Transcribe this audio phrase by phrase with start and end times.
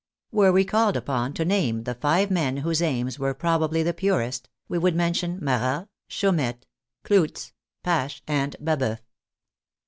[0.31, 4.49] Were we called upon to name the five men whose aims were probably the purest,
[4.67, 6.65] we would mention Marat, Chaumette,
[7.03, 7.51] Clootz,
[7.83, 9.01] Pache, and Baboeuf.